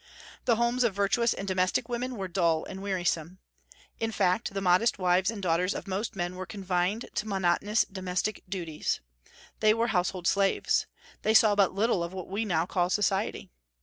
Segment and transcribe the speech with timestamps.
[0.45, 3.37] The homes of virtuous and domestic women were dull and wearisome.
[3.99, 8.41] In fact, the modest wives and daughters of most men were confined to monotonous domestic
[8.49, 8.99] duties;
[9.59, 10.87] they were household slaves;
[11.21, 13.51] they saw but little of what we now call society.